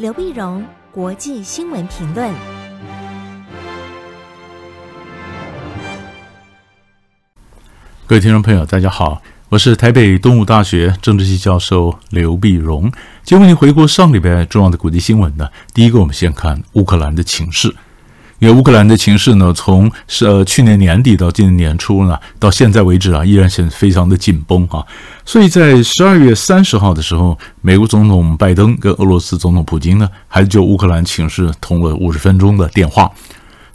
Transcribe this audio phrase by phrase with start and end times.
[0.00, 2.32] 刘碧荣，国际新闻评论。
[8.06, 12.90] 各位听众朋友，大家好，我是台北东吴大学政治系教授刘碧荣。
[13.24, 17.76] 今天为您回顾上礼拜重要的国际新闻呢，第一个，我们先看乌克兰的情势。
[18.40, 24.84] 因为乌克兰的情势呢，从是呃去年年底到今年年初呢，到现在为止啊，依然是非常的紧绷啊。
[25.26, 33.10] 所以在十二月三十号的时候，美国总统拜登跟俄罗斯总统普京呢，还就乌克兰情势通了五十分钟的电话。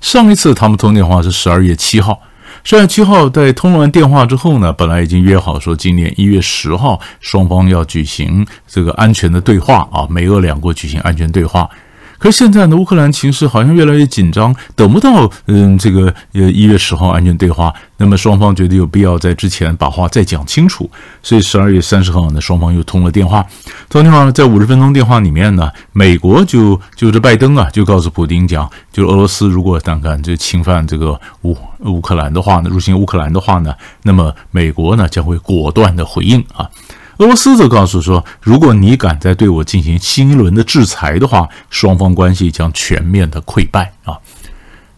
[0.02, 2.20] 上一次他们通电话是十二月七号，
[2.64, 11.70] 十二月七号在通完电话之后呢，本来已经约好说今年一月十号双方要举行这个安全的对话啊，美俄两国举行安全对话。
[12.18, 20.90] 可是现在呢，乌克兰情势好像越来越紧张，等不到嗯这个呃一月十号安全对话，那么双方觉得有必要在之前把话再讲清楚，
[21.22, 23.46] 所以十二月三十号呢，双方又通了电话。
[23.90, 36.70] 通电话呢，在五十分钟电话里面呢，美国就就是拜登啊，就告诉普丁讲，就俄罗斯如果胆敢就侵犯这个乌乌克兰的话呢，入侵乌克兰的话呢，那么美国呢将会果断的回应啊。
[37.18, 44.18] 俄罗斯则告诉说，如果你敢再对我进行新一轮的制裁的话，双方关系将全面的溃败啊。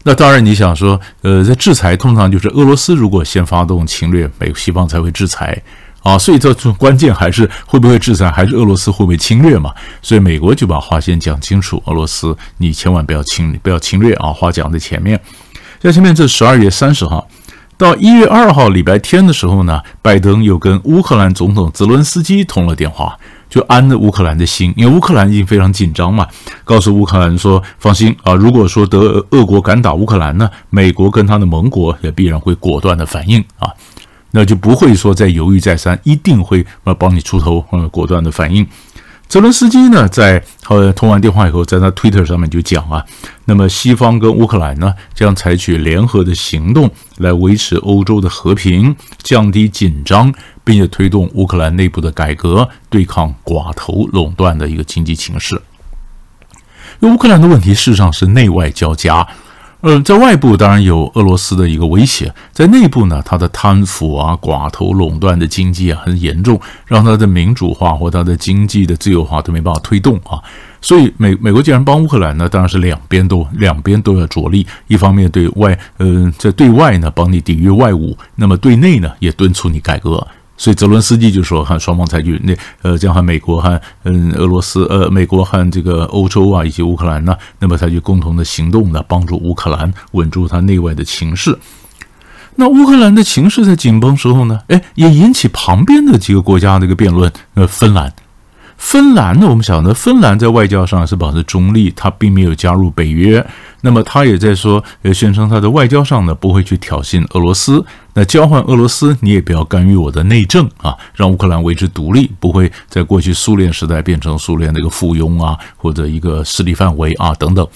[0.03, 5.61] 那当然，你想说，呃，在制裁通常就是俄罗斯如果先发动侵略，美西方才会制裁
[6.01, 6.17] 啊。
[6.17, 9.73] 所以这关键还是会不会制裁，还是俄罗斯会不会侵略嘛？
[10.01, 14.31] 所以美国就把话先讲清楚，俄罗斯你千万不要侵，不要侵略啊。
[14.31, 15.19] 话讲在前面，
[15.79, 17.27] 在前面这十二月三十号。
[17.77, 23.15] 到一月二号礼拜天的时候呢，拜登又跟乌克兰总统泽伦斯基通了电话，
[23.47, 26.27] 就安了乌克兰的心，因为乌克兰已经非常紧张嘛，
[26.63, 33.71] 告诉乌克兰说：“放心啊，如果说德俄国敢打乌克兰呢，美国跟他的盟国也必然会果断的反应啊，
[34.31, 38.65] 那就不会说再犹豫再三，一定会呃帮你出头，呃果断的反应。”
[39.29, 43.05] 泽伦斯基呢，在呃通完电话以后，在他推特上面就讲啊，
[43.43, 55.61] 那么西方跟乌克兰呢，将采取联合的行动来维持欧洲的和平，降低紧张，并且推动乌克兰内部的改革，对抗寡头垄断的一个经济形势。
[57.01, 59.27] 因为乌克兰的问题事实上是内外交加。
[59.81, 70.41] 呃，在外部当然有俄罗斯的一个威胁，在内部呢，它的贪腐啊、寡头垄断的经济啊很严重，让它的民主化或它的经济的自由化都没办法推动啊。
[70.81, 80.25] 所以美美国既然帮乌克兰呢，当然是两边都两边都要着力，一方面对外，嗯、在对外呢帮你抵御外侮，那么对内呢也敦促你改革。
[80.57, 91.57] 所以泽伦斯基就说：“哈双方采取那呃，这样和美国和嗯俄罗斯呃美国和这个欧洲啊以及乌克兰呢，那么采取共同的行动呢，帮助乌克兰稳住它内外的情势。
[92.55, 97.31] 那乌克兰的情势在紧绷时候呢，哎，也引起旁边的几个国家的一个辩论。
[97.53, 98.11] 呃，芬兰。”
[98.77, 99.47] 芬兰呢？
[99.49, 103.45] 我们晓得，芬兰在外交上是保持中立，它并没有加入北约。
[103.81, 107.83] 那么他也在说，呃，宣称他的外交上呢不会去挑衅俄罗斯。
[108.13, 117.67] 那交换俄罗斯，你也不要干预我的内政啊，让乌克兰维持独立，不会在过去苏联时代变成苏联的一个附庸啊，或者一个势力范围啊等等。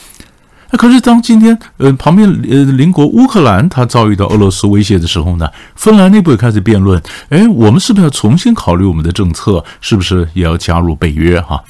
[0.72, 11.62] 那可是当今天，呃，旁边呃邻国乌克兰他遭遇到俄罗斯威胁的时候呢，芬兰内部也开始辩论，哎，我们是不是要重新考虑我们的政策，是不是也要加入北约哈？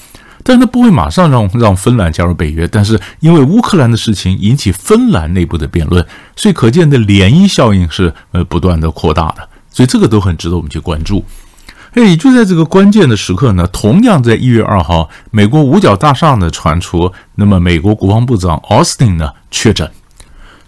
[0.44, 6.04] 但是他不会马上让让芬兰加入北约，但是因为乌克兰的事情引起芬兰内部的辩论，
[6.36, 11.24] 所以可见的涟漪效应是呃不断的扩大的，所以这个都很值得我们去关注。
[11.94, 19.92] 哎，就在这个关键的时刻呢，同样在一月二号，美国五角大厦呢传出，那么美国国防部长奥斯汀呢确诊。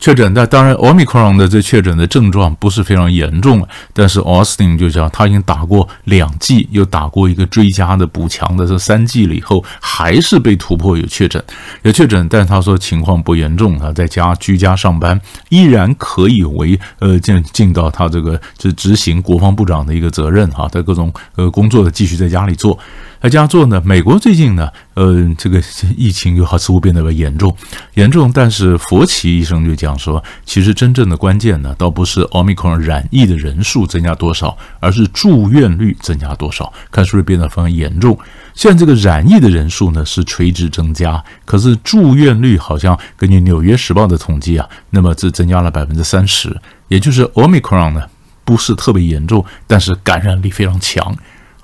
[0.04, 11.42] 确诊，那当然，Omicron 的这确诊的症状不是非常严重了，但是 Austin 就讲他已经打过两剂，又打过一个追加的补强的这三剂了以后，还是被突破有确诊，
[11.84, 22.78] 有确诊，但是他说情况不严重，他在家居家上班，依然可以为呃尽尽到他这个就执行国防部长的一个责任哈，在各种呃工作的继续在家里做。
[23.24, 23.82] 在家做呢？
[23.86, 25.64] 美国最近呢，呃，这个
[25.96, 27.56] 疫情又好似乎变得比较严重，
[27.94, 28.30] 严重。
[28.34, 38.20] 但是佛奇医生就讲说，其实真正的关键呢，倒不是奥密克戎染疫的人数增加多少，而是住院率增加多少，看是不是变得非常严重。
[38.54, 46.54] 现在这个染疫的人数呢是垂直增加，可是住院率好像根据《纽约时报》的统计啊，那么只增加了百分之三十，
[46.90, 48.04] 也就是奥密克戎呢
[48.44, 51.16] 不是特别严重，但是感染力非常强。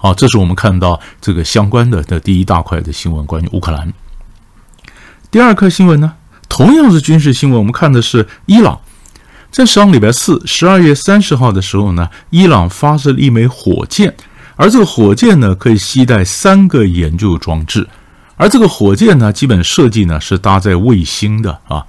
[0.01, 3.91] 好，这是我们看到这个相关的的第一大块的新闻，关于乌克兰。
[5.29, 6.13] 第二颗新闻呢，
[6.47, 8.79] 同样是军事新闻，我们看的是伊朗，
[9.51, 14.15] 在上礼拜四，十二月三十号的时候呢，伊朗发射了一枚火箭，
[14.55, 17.85] 而这个火箭呢，可以携带三个研究装置。
[18.37, 21.85] 而这个火箭呢，基本设计呢是搭载卫星的啊。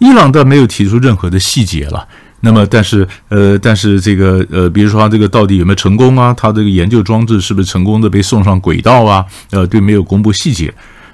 [0.00, 2.06] 伊朗倒没有提出任何的细节了。
[2.44, 6.32] 那么，但是呃，但是这个呃，比如说这个到底有没有成功啊？
[6.36, 9.24] 它这个研究装置是不是成功的被送上轨道啊？
[9.50, 10.72] 呃，对，没有公布细节。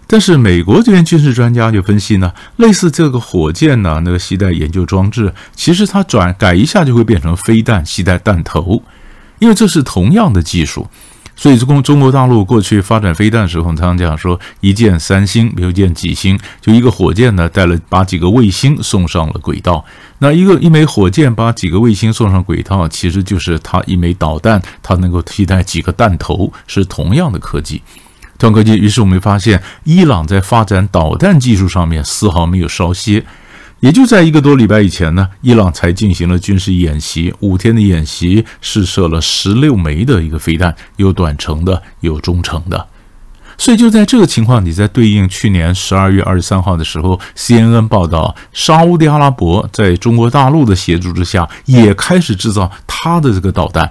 [0.09, 8.83] 但是美国这边军事专家就分析呢，类似这个火箭呢，那个携带研究装置，其实它转改一下就会变成飞弹携带弹头，
[9.39, 10.89] 因为这是同样的技术。
[11.41, 19.83] 所以，中中国大陆过去发展飞弹的时候，常常讲说一箭三星，比如箭几星，就一个火箭呢带了把几个卫星送上了轨道。
[20.19, 27.81] 那一个一枚火箭把几个卫星送上轨道，其实就是它一枚导弹，它能够替代几个弹头，是同样的科技。
[28.37, 33.25] 同样科技，于是我们发现，伊朗在发展导弹技术上面丝毫没有稍歇。
[33.81, 42.87] 也就在一个多礼拜以前呢，伊朗才进行了军事演习，五天的演习，试射了十六枚的一个飞弹，有短程的，有中程的。
[43.57, 53.91] 所以就在这个情况，你在对应去年十二月二十三号的时候，CNN 报道，沙乌地阿拉伯在中国大陆的协助之下，也开始制造它的这个导弹。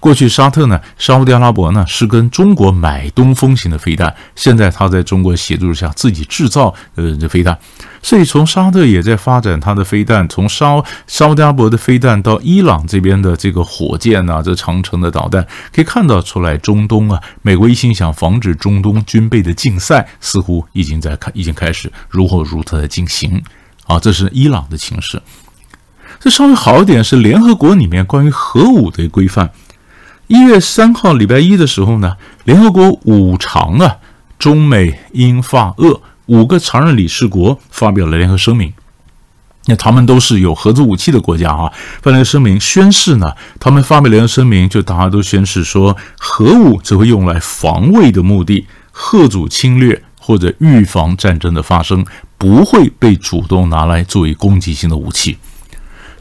[0.00, 7.58] 过去沙特呢，沙乌地阿拉伯呢是跟中国买东风型的飞弹，现在他在中国协助下自己制造呃这飞弹，
[8.00, 23.42] 所以从沙特也在发展他的飞弹，从沙沙乌地阿拉伯的飞弹到伊朗这边的这个火箭呐、这长城的导弹，可以看到出来，中东啊，美国一心想防止中东军备的竞赛，似乎已经在开已经开始如火如荼的进行
[23.86, 25.20] 啊，这是伊朗的情势。
[26.20, 29.50] 这稍微好一点是联合国里面关于核武的规范。
[30.28, 32.14] 一月三号礼拜一的时候呢，
[32.44, 33.96] 联合国五常啊，
[34.38, 38.70] 中美英法俄五个常任理事国发表了联合声明。
[39.64, 41.72] 那他们都是有核子武器的国家啊，
[42.02, 52.04] 发表声明宣誓呢，他们发表联合声明，就大家都宣誓说，核武只会用来防卫的目的，吓阻侵略或者预防战争的发生，
[52.36, 55.38] 不会被主动拿来作为攻击性的武器。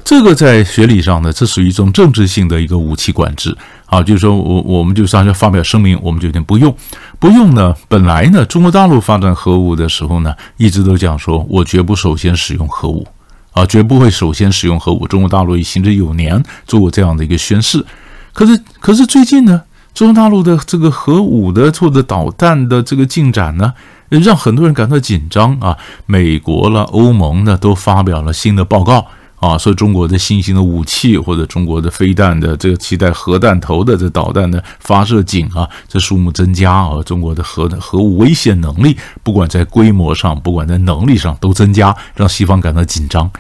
[0.06, 3.58] 这个在学理上呢，这属于一种政治性的一个武器管制
[3.88, 6.76] 啊，就是说我我们就上去发表声明，我们决定不用，
[7.20, 7.74] 不用呢。
[7.88, 13.08] 本来呢，中国大陆发展核武的时候呢，一直都讲说，我绝不首先使用核武
[13.52, 15.08] 啊，绝不会首先使用核武。
[15.08, 17.86] 中国大陆已行之有年做过这样的一个宣誓。
[18.34, 19.62] 可是，可是最近呢，
[19.94, 23.74] 中国大陆的这个核武的做的导弹的这个进展呢，
[24.10, 25.78] 让很多人感到紧张啊。
[26.06, 29.08] 美国了，欧盟呢，都发表了新的报告。
[29.40, 43.32] 啊，说中国的新型的武器或者中国的飞弹的这个携带核弹头的这导弹的发射井啊，这数目增加啊，中国的核核武威胁能力，不管在规模上，不管在能力上都增加，让西方感到紧张。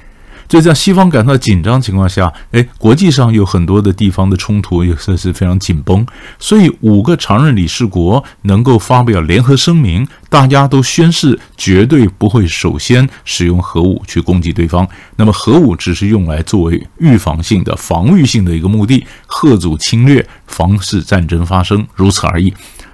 [0.47, 6.05] 就在西方感到紧张情况下，哎，国际上有很多的地方的冲突也算是非常紧绷，
[6.39, 14.87] 所以五个常任理事国能够发表联合声明，大家都宣誓绝对不会首先使用核武去攻击对方。
[15.17, 22.53] 那么核武只是用来作为预防性的、防御性的一个目的，贺阻侵略，防止战争发生，如此而已。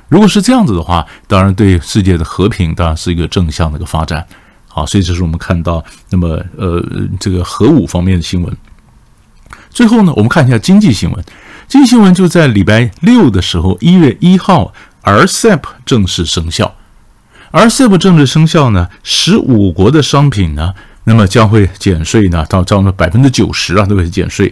[0.10, 4.26] 如果是这样子的话，当然对世界的和平当然是一个正向的一个发展。
[4.75, 6.84] 好，所以这是我们看到那么呃
[7.20, 8.58] 这个核武方面的新闻。
[9.70, 11.24] 最后呢，我们看一下经济新闻。
[11.68, 14.74] 经济新闻就在礼拜六的时候，一月一号
[15.04, 16.75] ，RCEP 正式生效。
[17.52, 24.51] RCEP 正式生效呢，十五国的商品呢，那么将会减税呢，到将近百分之九十啊，都会减税。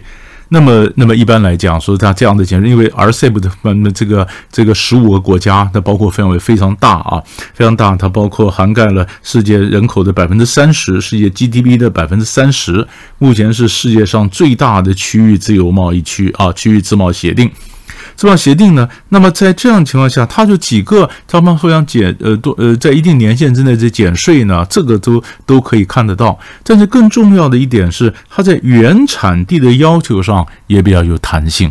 [0.52, 7.22] 那么，那么一般来讲，说它这样的结论，因为 RCEP 的那这个这个十五个国家，它包括范围非常大啊，
[7.54, 12.86] 非常大，它包括涵盖了世界人口的百分之三十，世界 GDP 的百分之三十，
[13.18, 17.50] 目前是世界上最大的区域自由贸易区啊，区域自贸协定。
[18.16, 26.38] 这项协定呢，那么在这样情况下，它就几个他们互相减呃多呃在一定年限之内这减税呢，这个都都可以看得到。
[26.62, 31.70] 但是更重要的一点是，它在原产地的要求上也比较有弹性。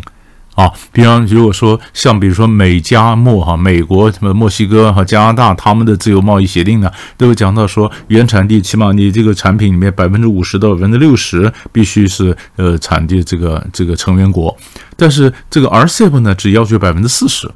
[0.54, 14.54] 啊，比方如果说像比如说美加墨哈，美国什么墨西哥和加拿大他们的自由贸易协定呢，都会讲到说原产地起码你这个产品里面百分之五十到百分之六十必须是呃产地这个这个成员国，
[15.02, 17.50] 但是这个 RCEP 呢只要求百分之四十。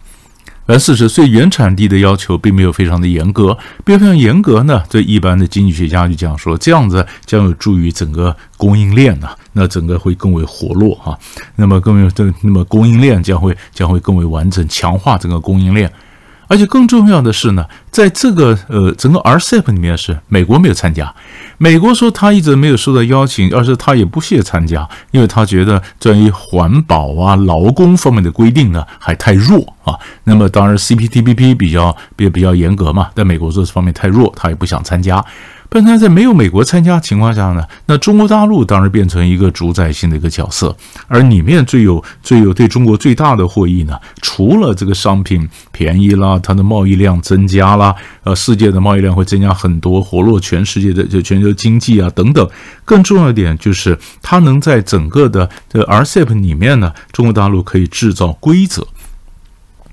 [0.67, 4.83] 百分之四十所以原产地的要求并没有非常的严格，并非常严格呢。
[4.91, 11.17] 这一般的经济学家就讲说，这样子将有助于整个供应链呢，那整个会更为活络哈。
[11.55, 15.89] 那么更为这，那么供应链将会将会更为完整，强化整个供应链。
[16.49, 21.13] 而且更重要的是呢，在这个呃整个 RCEP 里面是美国没有参加。
[21.59, 29.99] 美国说他一直没有受到邀请，而是他也不屑参加，因为他觉得关于环保啊、劳工方面的规定呢还太弱啊。
[30.25, 35.25] 那么当然 CPTPP 比较比比较严格嘛，在美国这方面太弱，他也不想参加。
[35.69, 40.75] 但他在没有美国参加情况下呢，那中国大陆当然变成一个主宰性的一个角色，
[41.09, 52.49] 而里面最有最有对中国最大的获益呢，除了这个商品便宜啦，它的贸易量增加啦，呃，世界的贸易量会增加很多，活络全世界的就全球经济啊等等。
[52.85, 58.87] 更重要一点就是，它能在整个的这 RCEP 里面呢，中国大陆可以制造规则。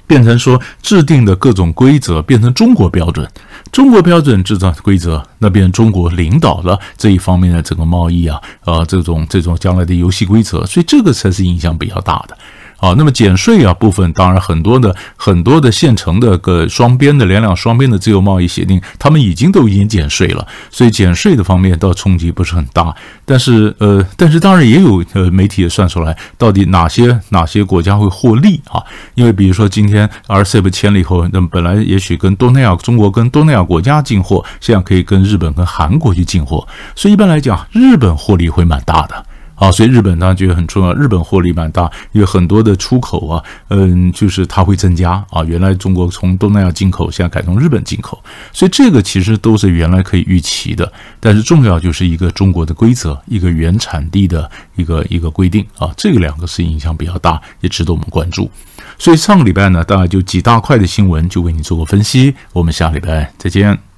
[0.06, 3.28] 变成说制定的各种规则变成中国标准，
[3.72, 12.38] 中国标准制造规则，那变成中国领导了这一方面的整个贸易啊，呃，这种这种将来的游戏规则，所以这个才是影响比较大的。
[12.84, 22.94] 啊，那么减税啊部分，当然很多的很多的现成的个双边的两两双边的自由贸易协定，他们已经都已经减税了，所以减税的方面倒冲击不是很大。
[23.24, 28.84] 但是呃，但是当然也有呃媒体也算出来，到底哪些哪些国家会获利啊？
[29.16, 39.26] 因为比如说今天 RCEP 签了以后，那么本来也许跟东南亚中国跟东南亚国家进货，现在可以跟日本跟韩国去进货，所以一般来讲，日本获利会蛮大的。
[39.56, 45.44] 啊，所以日本当然觉得很重要，日本获利蛮大，因为很多的出口啊，嗯，就是它会增加啊。
[45.44, 50.92] 原来中国从东南亚进口，现在改从日本进口，所以这个其实都是原来可以预期的。
[51.20, 58.50] 但是重要就是一个中国的规则，一个原产地的一个一个规定啊，这个两个是影响比较大，也值得我们关注。
[58.98, 63.93] 所以上个礼拜呢，大概就几大块的新闻就为你做过分析，我们下礼拜再见。